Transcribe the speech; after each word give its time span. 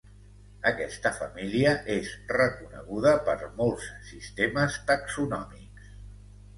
Aquesta 0.69 1.11
família 1.17 1.73
és 1.97 2.09
reconeguda 2.39 3.13
per 3.31 3.39
molts 3.63 3.93
sistemes 4.11 4.83
taxonòmics. 4.93 5.97